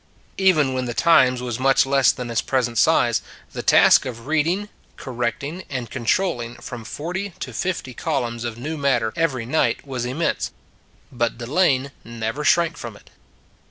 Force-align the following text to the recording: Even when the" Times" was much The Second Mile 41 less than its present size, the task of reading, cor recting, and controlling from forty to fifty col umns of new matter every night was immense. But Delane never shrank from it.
Even 0.39 0.73
when 0.73 0.85
the" 0.85 0.95
Times" 1.11 1.43
was 1.43 1.59
much 1.59 1.83
The 1.83 1.83
Second 1.83 1.89
Mile 1.91 1.95
41 1.97 1.97
less 1.99 2.11
than 2.13 2.29
its 2.31 2.41
present 2.41 2.77
size, 2.79 3.21
the 3.53 3.61
task 3.61 4.07
of 4.07 4.25
reading, 4.25 4.69
cor 4.97 5.13
recting, 5.13 5.63
and 5.69 5.91
controlling 5.91 6.55
from 6.55 6.83
forty 6.83 7.33
to 7.39 7.53
fifty 7.53 7.93
col 7.93 8.23
umns 8.23 8.43
of 8.43 8.57
new 8.57 8.77
matter 8.77 9.13
every 9.15 9.45
night 9.45 9.85
was 9.85 10.03
immense. 10.03 10.49
But 11.11 11.37
Delane 11.37 11.91
never 12.03 12.43
shrank 12.43 12.77
from 12.77 12.95
it. 12.95 13.11